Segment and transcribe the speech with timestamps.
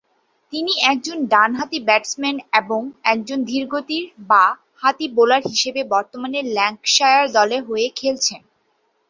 [0.53, 2.81] তিনি একজন ডান-হাতি ব্যাটসম্যান এবং
[3.05, 8.41] একজন ধীরগতির বা-হাতি বোলার হিসেবে বর্তমানে ল্যাঙ্কাশায়ার দলের হয়ে খেলছেন।